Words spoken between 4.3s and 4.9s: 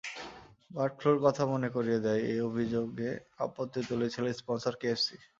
sponsor